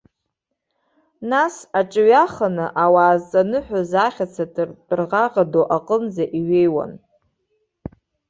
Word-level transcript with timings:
Нас 1.31 1.55
аҿыҩаханы, 1.79 2.65
ауаа 2.83 3.15
зҵаныҳәоз 3.21 3.91
ахьаца 4.05 4.45
тәырӷаӷа 4.53 5.43
ду 5.51 5.63
аҟынӡа 5.75 6.25
иҩеиуан. 6.37 6.91